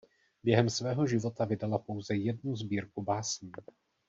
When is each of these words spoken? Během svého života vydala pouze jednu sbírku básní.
Během 0.43 0.69
svého 0.69 1.07
života 1.07 1.45
vydala 1.45 1.77
pouze 1.79 2.15
jednu 2.15 2.55
sbírku 2.55 3.01
básní. 3.03 3.51